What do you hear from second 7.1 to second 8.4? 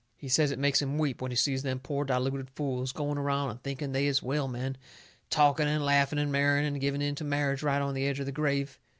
to marriage right on the edge of the